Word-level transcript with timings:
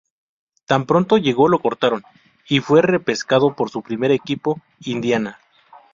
Tan 0.65 0.87
pronto 0.87 1.17
llegó 1.19 1.47
lo 1.47 1.59
cortaron, 1.59 2.01
y 2.49 2.59
fue 2.59 2.81
repescado 2.81 3.55
por 3.55 3.69
su 3.69 3.83
primer 3.83 4.09
equipo, 4.09 4.59
Indiana. 4.79 5.37